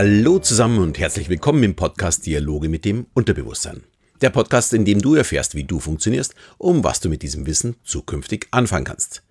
[0.00, 3.82] Hallo zusammen und herzlich willkommen im Podcast Dialoge mit dem Unterbewusstsein.
[4.20, 7.74] Der Podcast, in dem du erfährst, wie du funktionierst, um was du mit diesem Wissen
[7.82, 9.24] zukünftig anfangen kannst.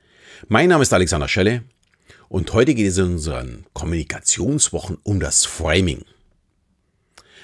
[0.50, 1.64] Mein Name ist Alexander Schelle
[2.28, 6.04] und heute geht es in unseren Kommunikationswochen um das Framing.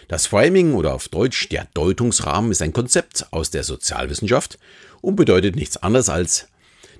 [0.10, 4.60] Das Framing oder auf Deutsch der Deutungsrahmen ist ein Konzept aus der Sozialwissenschaft
[5.00, 6.50] und bedeutet nichts anderes als,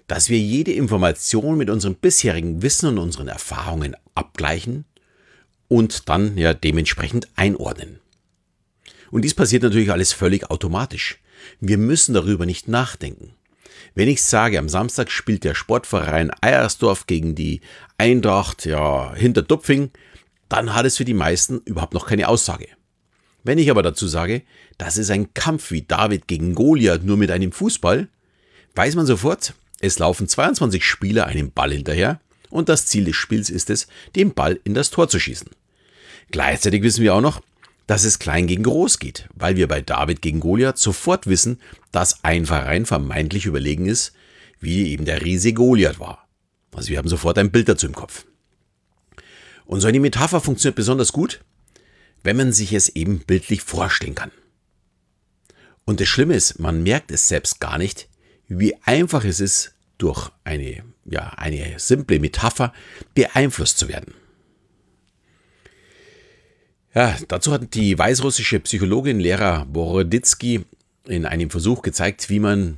[0.08, 4.86] dass wir jede Information mit unserem bisherigen Wissen und unseren Erfahrungen abgleichen
[5.73, 8.00] und dann ja dementsprechend einordnen.
[9.09, 11.18] Und dies passiert natürlich alles völlig automatisch.
[11.62, 13.34] Wir müssen darüber nicht nachdenken.
[13.95, 17.62] Wenn ich sage, am Samstag spielt der Sportverein Eiersdorf gegen die
[17.98, 19.90] Eintracht ja, hinter Dupfing,
[20.48, 22.67] dann hat es für die meisten überhaupt noch keine Aussage.
[23.44, 24.44] Wenn ich aber dazu sage,
[24.78, 28.09] das ist ein Kampf wie David gegen Goliath nur mit einem Fußball,
[28.76, 32.20] weiß man sofort, es laufen 22 Spieler einem Ball hinterher
[32.52, 35.50] und das Ziel des Spiels ist es, den Ball in das Tor zu schießen.
[36.34, 37.44] Gleichzeitig wissen wir auch noch,
[37.86, 42.23] dass es klein gegen groß geht, weil wir bei David gegen Goliath sofort wissen, dass
[42.23, 44.14] ein Verein vermeintlich überlegen ist,
[44.59, 46.28] wie eben der Riese Goliath war.
[46.73, 48.26] Also wir haben sofort ein Bild dazu im Kopf.
[49.66, 51.42] Und so eine Metapher funktioniert besonders gut,
[52.23, 54.31] wenn man sich es eben bildlich vorstellen kann.
[55.86, 58.09] Und das Schlimme ist, man merkt es selbst gar nicht,
[58.48, 62.73] wie einfach es ist, durch eine, ja, eine simple Metapher
[63.14, 64.16] beeinflusst zu werden.
[66.95, 70.66] Ja, dazu hat die weißrussische Psychologin Lera Boroditsky
[71.08, 72.77] in einem Versuch gezeigt, wie man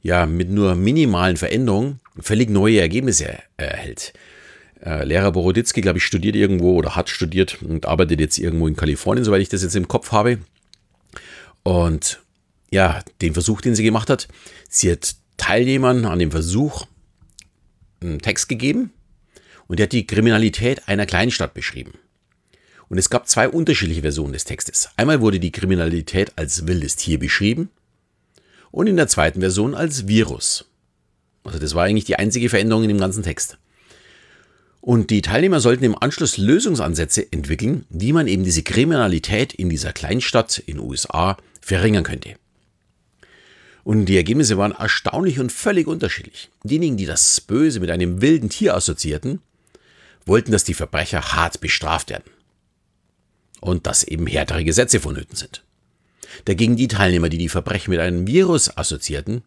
[0.00, 4.12] ja mit nur minimalen Veränderungen völlig neue Ergebnisse erhält.
[4.84, 8.76] Äh, Lehrer Boroditsky, glaube ich, studiert irgendwo oder hat studiert und arbeitet jetzt irgendwo in
[8.76, 10.38] Kalifornien, soweit ich das jetzt im Kopf habe.
[11.64, 12.20] Und
[12.70, 14.28] ja, den Versuch, den sie gemacht hat,
[14.68, 16.86] sie hat Teilnehmern an dem Versuch
[18.00, 18.92] einen Text gegeben
[19.66, 21.98] und der hat die Kriminalität einer Kleinstadt beschrieben.
[22.88, 24.90] Und es gab zwei unterschiedliche Versionen des Textes.
[24.96, 27.70] Einmal wurde die Kriminalität als wildes Tier beschrieben
[28.70, 30.66] und in der zweiten Version als Virus.
[31.42, 33.58] Also das war eigentlich die einzige Veränderung in dem ganzen Text.
[34.80, 39.92] Und die Teilnehmer sollten im Anschluss Lösungsansätze entwickeln, wie man eben diese Kriminalität in dieser
[39.92, 42.36] Kleinstadt in USA verringern könnte.
[43.82, 46.50] Und die Ergebnisse waren erstaunlich und völlig unterschiedlich.
[46.62, 49.40] Diejenigen, die das Böse mit einem wilden Tier assoziierten,
[50.24, 52.24] wollten, dass die Verbrecher hart bestraft werden
[53.66, 55.64] und dass eben härtere Gesetze vonnöten sind.
[56.44, 59.42] Dagegen die Teilnehmer, die die Verbrechen mit einem Virus assoziierten,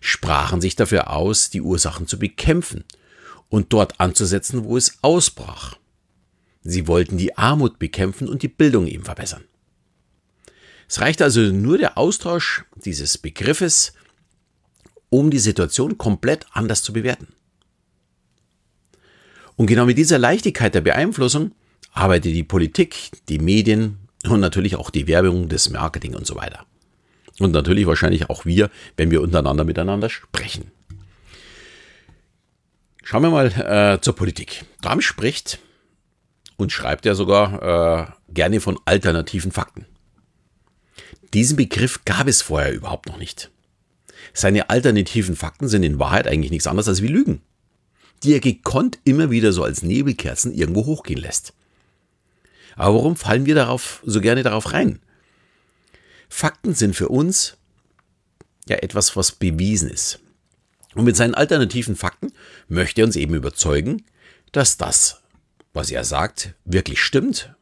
[0.00, 2.84] sprachen sich dafür aus, die Ursachen zu bekämpfen
[3.48, 5.76] und dort anzusetzen, wo es ausbrach.
[6.62, 9.44] Sie wollten die Armut bekämpfen und die Bildung eben verbessern.
[10.88, 13.92] Es reicht also nur der Austausch dieses Begriffes,
[15.10, 17.28] um die Situation komplett anders zu bewerten.
[19.56, 21.52] Und genau mit dieser Leichtigkeit der Beeinflussung
[21.94, 26.66] arbeitet die Politik, die Medien und natürlich auch die Werbung, das Marketing und so weiter.
[27.38, 30.70] Und natürlich wahrscheinlich auch wir, wenn wir untereinander miteinander sprechen.
[33.02, 34.64] Schauen wir mal äh, zur Politik.
[34.82, 35.58] Trump spricht
[36.56, 39.86] und schreibt ja sogar äh, gerne von alternativen Fakten.
[41.32, 43.50] Diesen Begriff gab es vorher überhaupt noch nicht.
[44.32, 47.42] Seine alternativen Fakten sind in Wahrheit eigentlich nichts anderes als wie Lügen,
[48.22, 51.52] die er gekonnt immer wieder so als Nebelkerzen irgendwo hochgehen lässt.
[52.76, 55.00] Aber warum fallen wir darauf so gerne darauf rein?
[56.28, 57.56] Fakten sind für uns
[58.68, 60.20] ja etwas, was bewiesen ist.
[60.94, 62.32] Und mit seinen alternativen Fakten
[62.68, 64.04] möchte er uns eben überzeugen,
[64.52, 65.22] dass das,
[65.72, 67.54] was er sagt, wirklich stimmt.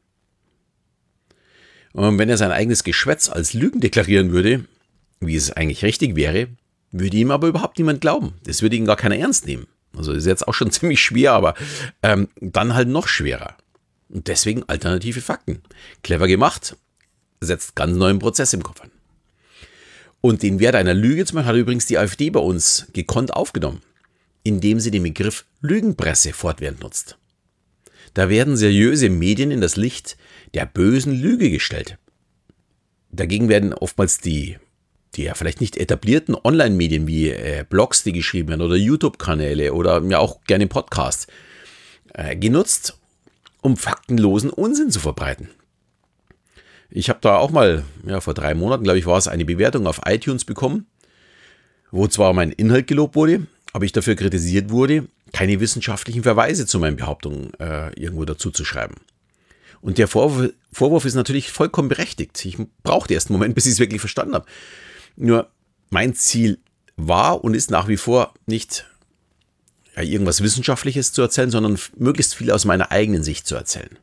[1.92, 4.64] Und wenn er sein eigenes Geschwätz als Lügen deklarieren würde,
[5.20, 6.48] wie es eigentlich richtig wäre,
[6.90, 8.34] würde ihm aber überhaupt niemand glauben.
[8.44, 9.66] Das würde ihn gar keiner ernst nehmen.
[9.96, 11.54] Also ist jetzt auch schon ziemlich schwer, aber
[12.02, 13.56] ähm, dann halt noch schwerer.
[14.12, 15.62] Und deswegen alternative Fakten.
[16.02, 16.76] Clever gemacht,
[17.40, 18.90] setzt ganz neuen Prozess im Kopf an.
[20.20, 23.80] Und den Wert einer Lüge zum Beispiel hat übrigens die AfD bei uns gekonnt aufgenommen,
[24.44, 27.16] indem sie den Begriff Lügenpresse fortwährend nutzt.
[28.14, 30.18] Da werden seriöse Medien in das Licht
[30.52, 31.96] der bösen Lüge gestellt.
[33.10, 34.58] Dagegen werden oftmals die,
[35.14, 40.02] die ja vielleicht nicht etablierten Online-Medien wie äh, Blogs, die geschrieben werden oder YouTube-Kanäle oder
[40.02, 41.26] ja auch gerne Podcasts
[42.12, 42.98] äh, genutzt,
[43.62, 45.48] um faktenlosen Unsinn zu verbreiten.
[46.90, 49.86] Ich habe da auch mal, ja, vor drei Monaten, glaube ich, war es, eine Bewertung
[49.86, 50.86] auf iTunes bekommen,
[51.90, 56.78] wo zwar mein Inhalt gelobt wurde, aber ich dafür kritisiert wurde, keine wissenschaftlichen Verweise zu
[56.78, 58.96] meinen Behauptungen äh, irgendwo dazu zu schreiben.
[59.80, 62.44] Und der Vorwurf, Vorwurf ist natürlich vollkommen berechtigt.
[62.44, 64.46] Ich brauchte erst einen Moment, bis ich es wirklich verstanden habe.
[65.16, 65.48] Nur
[65.88, 66.58] mein Ziel
[66.96, 68.86] war und ist nach wie vor nicht
[69.96, 73.98] ja, irgendwas Wissenschaftliches zu erzählen, sondern möglichst viel aus meiner eigenen Sicht zu erzählen.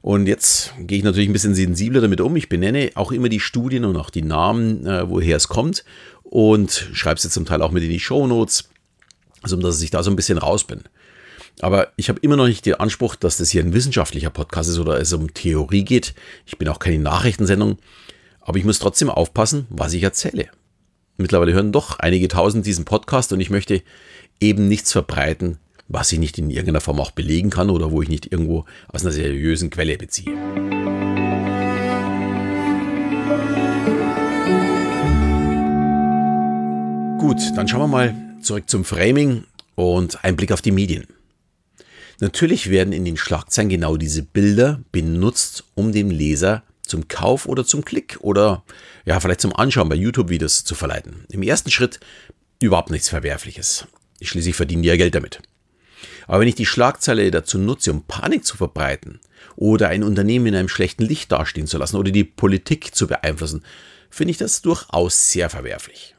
[0.00, 2.36] Und jetzt gehe ich natürlich ein bisschen sensibler damit um.
[2.36, 5.84] Ich benenne auch immer die Studien und auch die Namen, äh, woher es kommt
[6.22, 8.68] und schreibe es jetzt zum Teil auch mit in die Show Notes,
[9.40, 10.82] also dass ich da so ein bisschen raus bin.
[11.60, 14.78] Aber ich habe immer noch nicht den Anspruch, dass das hier ein wissenschaftlicher Podcast ist
[14.78, 16.14] oder es um Theorie geht.
[16.44, 17.78] Ich bin auch keine Nachrichtensendung.
[18.40, 20.48] Aber ich muss trotzdem aufpassen, was ich erzähle.
[21.16, 23.82] Mittlerweile hören doch einige tausend diesen Podcast und ich möchte
[24.44, 25.58] eben nichts verbreiten,
[25.88, 29.02] was ich nicht in irgendeiner Form auch belegen kann oder wo ich nicht irgendwo aus
[29.02, 30.34] einer seriösen Quelle beziehe.
[37.18, 39.44] Gut, dann schauen wir mal zurück zum Framing
[39.76, 41.06] und ein Blick auf die Medien.
[42.20, 47.64] Natürlich werden in den Schlagzeilen genau diese Bilder benutzt, um dem Leser zum Kauf oder
[47.64, 48.62] zum Klick oder
[49.06, 51.24] ja, vielleicht zum Anschauen bei YouTube-Videos zu verleiten.
[51.30, 51.98] Im ersten Schritt
[52.60, 53.86] überhaupt nichts Verwerfliches.
[54.22, 55.40] Schließlich verdienen die ja Geld damit.
[56.26, 59.20] Aber wenn ich die Schlagzeile dazu nutze, um Panik zu verbreiten
[59.56, 63.64] oder ein Unternehmen in einem schlechten Licht dastehen zu lassen oder die Politik zu beeinflussen,
[64.10, 66.14] finde ich das durchaus sehr verwerflich.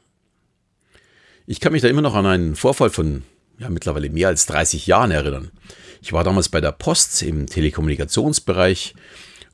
[1.46, 3.22] Ich kann mich da immer noch an einen Vorfall von
[3.58, 5.50] ja, mittlerweile mehr als 30 Jahren erinnern.
[6.02, 8.94] Ich war damals bei der Post im Telekommunikationsbereich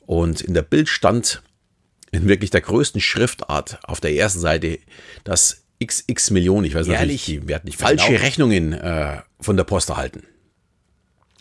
[0.01, 1.43] und in der Bild stand
[2.11, 4.79] in wirklich der größten Schriftart auf der ersten Seite,
[5.25, 8.21] dass XX Millionen, ich weiß Jährlich natürlich die Wert nicht falsche genau.
[8.21, 10.25] Rechnungen äh, von der Post erhalten.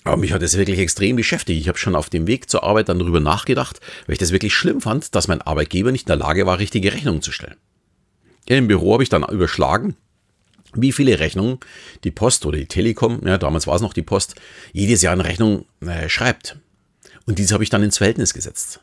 [0.03, 1.61] Aber mich hat das wirklich extrem beschäftigt.
[1.61, 4.53] Ich habe schon auf dem Weg zur Arbeit dann darüber nachgedacht, weil ich das wirklich
[4.53, 7.57] schlimm fand, dass mein Arbeitgeber nicht in der Lage war, richtige Rechnungen zu stellen.
[8.47, 9.95] Im Büro habe ich dann überschlagen,
[10.73, 11.59] wie viele Rechnungen
[12.03, 14.35] die Post oder die Telekom, ja, damals war es noch die Post,
[14.73, 16.57] jedes Jahr eine Rechnung äh, schreibt.
[17.25, 18.79] Und diese habe ich dann ins Verhältnis gesetzt.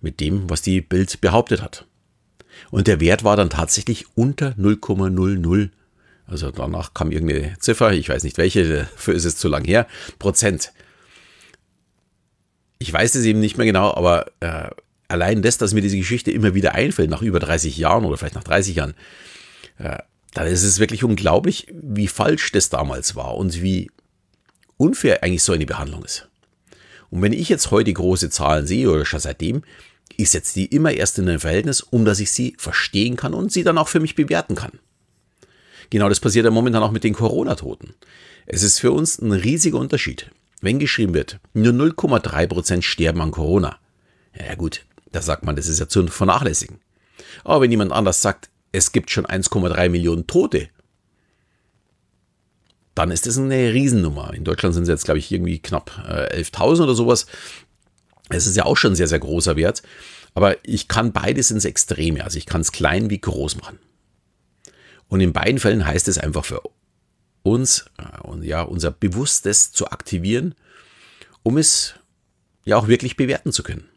[0.00, 1.86] Mit dem, was die Bild behauptet hat.
[2.70, 5.70] Und der Wert war dann tatsächlich unter 0,00.
[6.26, 9.86] Also danach kam irgendeine Ziffer, ich weiß nicht welche, dafür ist es zu lang her,
[10.18, 10.72] Prozent.
[12.78, 14.70] Ich weiß es eben nicht mehr genau, aber äh,
[15.08, 18.34] allein das, dass mir diese Geschichte immer wieder einfällt, nach über 30 Jahren oder vielleicht
[18.34, 18.94] nach 30 Jahren,
[19.78, 19.98] äh,
[20.32, 23.90] dann ist es wirklich unglaublich, wie falsch das damals war und wie
[24.76, 26.28] unfair eigentlich so eine Behandlung ist.
[27.10, 29.62] Und wenn ich jetzt heute große Zahlen sehe oder schon seitdem,
[30.16, 33.52] ich setze die immer erst in ein Verhältnis, um dass ich sie verstehen kann und
[33.52, 34.78] sie dann auch für mich bewerten kann.
[35.90, 37.94] Genau das passiert ja momentan auch mit den Corona-Toten.
[38.46, 40.30] Es ist für uns ein riesiger Unterschied.
[40.60, 43.78] Wenn geschrieben wird, nur 0,3% sterben an Corona.
[44.38, 46.80] Ja gut, da sagt man, das ist ja zu vernachlässigen.
[47.44, 50.68] Aber wenn jemand anders sagt, es gibt schon 1,3 Millionen Tote,
[52.94, 54.34] dann ist das eine Riesennummer.
[54.34, 57.26] In Deutschland sind es jetzt, glaube ich, irgendwie knapp äh, 11.000 oder sowas.
[58.28, 59.82] Es ist ja auch schon ein sehr, sehr großer Wert.
[60.34, 62.24] Aber ich kann beides ins Extreme.
[62.24, 63.78] Also ich kann es klein wie groß machen.
[65.08, 66.62] Und in beiden Fällen heißt es einfach für
[67.42, 70.54] uns, äh, und ja, unser Bewusstes zu aktivieren,
[71.42, 71.94] um es
[72.64, 73.88] ja auch wirklich bewerten zu können.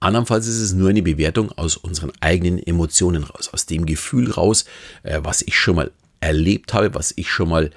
[0.00, 4.66] Andernfalls ist es nur eine Bewertung aus unseren eigenen Emotionen raus, aus dem Gefühl raus,
[5.02, 5.90] äh, was ich schon mal
[6.20, 7.70] erlebt habe, was ich schon mal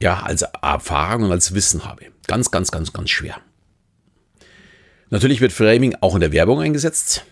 [0.00, 2.06] ja, als Erfahrung und als Wissen habe.
[2.26, 3.40] Ganz, ganz, ganz, ganz schwer.
[5.12, 7.26] Natürlich wird Framing auch in der Werbung eingesetzt.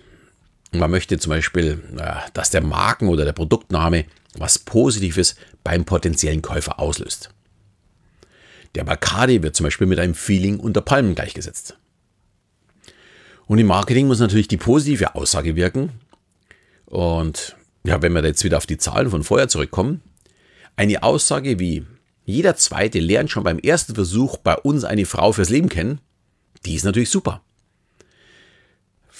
[0.70, 1.82] Man möchte zum Beispiel,
[2.34, 4.04] dass der Marken- oder der Produktname
[4.34, 7.30] was Positives beim potenziellen Käufer auslöst.
[8.74, 11.78] Der Bacardi wird zum Beispiel mit einem Feeling unter Palmen gleichgesetzt.
[13.46, 15.90] Und im Marketing muss natürlich die positive Aussage wirken.
[16.84, 20.02] Und ja, wenn wir jetzt wieder auf die Zahlen von vorher zurückkommen,
[20.76, 21.86] eine Aussage wie
[22.26, 26.02] jeder zweite lernt schon beim ersten Versuch bei uns eine Frau fürs Leben kennen,
[26.66, 27.40] die ist natürlich super.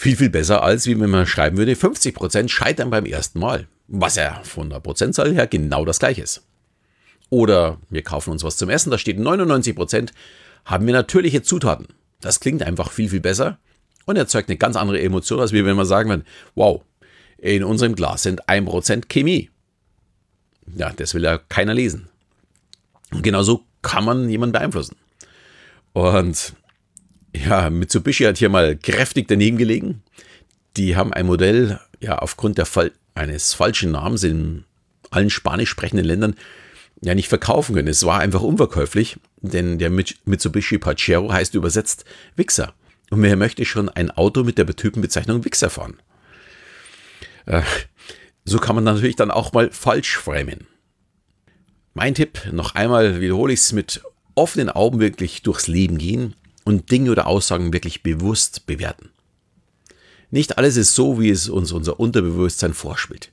[0.00, 4.16] Viel, viel besser als, wie wenn man schreiben würde, 50% scheitern beim ersten Mal, was
[4.16, 6.42] ja von der Prozentzahl her genau das gleiche ist.
[7.28, 10.09] Oder wir kaufen uns was zum Essen, da steht 99%
[10.64, 11.88] haben wir natürliche Zutaten.
[12.23, 13.59] Das klingt einfach viel, viel besser
[14.07, 16.80] und erzeugt eine ganz andere Emotion, als wenn wir sagen würden, wow,
[17.37, 19.50] in unserem Glas sind 1% Chemie.
[20.76, 22.09] Ja, das will ja keiner lesen.
[23.12, 24.97] Und genauso kann man jemanden beeinflussen.
[25.92, 26.54] Und
[27.34, 30.02] ja, Mitsubishi hat hier mal kräftig daneben gelegen.
[30.76, 34.64] Die haben ein Modell, ja, aufgrund Fall eines falschen Namens in
[35.10, 36.34] allen spanisch sprechenden Ländern
[37.02, 37.88] ja nicht verkaufen können.
[37.88, 42.04] Es war einfach unverkäuflich, denn der Mitsubishi Pajero heißt übersetzt
[42.37, 42.75] Wichser.
[43.10, 45.96] Und wer möchte schon ein Auto mit der Typenbezeichnung Wichser fahren?
[47.46, 47.62] Äh,
[48.44, 50.66] so kann man natürlich dann auch mal falsch framen.
[51.94, 54.02] Mein Tipp, noch einmal wiederhole ich es mit
[54.37, 56.34] offenen Augen wirklich durchs Leben gehen
[56.70, 59.10] und Dinge oder Aussagen wirklich bewusst bewerten.
[60.30, 63.32] Nicht alles ist so, wie es uns unser Unterbewusstsein vorspielt.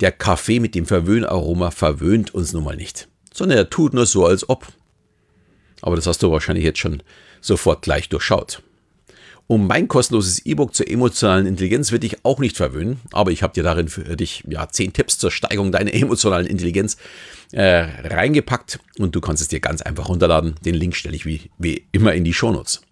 [0.00, 4.24] Der Kaffee mit dem Verwöhnaroma verwöhnt uns nun mal nicht, sondern er tut nur so,
[4.24, 4.66] als ob.
[5.82, 7.02] Aber das hast du wahrscheinlich jetzt schon
[7.42, 8.62] sofort gleich durchschaut.
[9.50, 13.52] Um mein kostenloses E-Book zur emotionalen Intelligenz wird dich auch nicht verwöhnen, aber ich habe
[13.52, 16.96] dir darin für dich ja zehn Tipps zur Steigerung deiner emotionalen Intelligenz
[17.50, 20.54] äh, reingepackt und du kannst es dir ganz einfach runterladen.
[20.64, 22.82] Den Link stelle ich wie, wie immer in die Shownotes.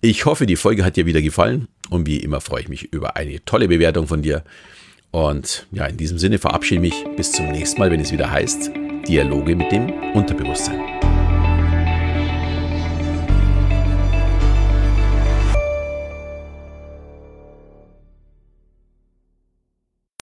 [0.00, 3.16] Ich hoffe, die Folge hat dir wieder gefallen und wie immer freue ich mich über
[3.16, 4.44] eine tolle Bewertung von dir.
[5.10, 8.30] Und ja, in diesem Sinne verabschiede ich mich bis zum nächsten Mal, wenn es wieder
[8.30, 8.70] heißt
[9.08, 10.99] Dialoge mit dem Unterbewusstsein.